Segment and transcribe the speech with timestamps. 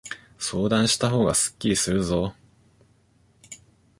[0.39, 2.33] 相談したほうがすっきりするぞ。